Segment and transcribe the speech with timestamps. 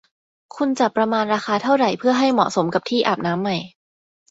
[0.55, 3.57] คุณจะประมาณราคาเท่าไหร่เพื่อให้เหมาะสมกับที่อาบน้ำใหม่